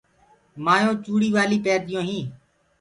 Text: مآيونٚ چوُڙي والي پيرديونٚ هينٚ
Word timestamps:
مآيونٚ 0.63 1.01
چوُڙي 1.03 1.29
والي 1.35 1.57
پيرديونٚ 1.65 2.07
هينٚ 2.09 2.29